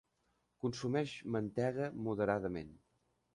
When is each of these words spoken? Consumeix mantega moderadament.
Consumeix 0.63 1.13
mantega 1.35 1.91
moderadament. 2.09 2.73